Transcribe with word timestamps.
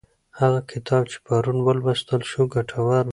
هغه 0.39 0.59
کتاب 0.71 1.03
چې 1.11 1.17
پرون 1.25 1.57
ولوستل 1.61 2.21
شو 2.29 2.41
ګټور 2.53 2.85
و. 3.05 3.09